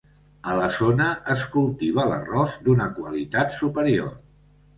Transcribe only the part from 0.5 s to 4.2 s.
A la zona es cultiva l'arròs, d'una qualitat superior.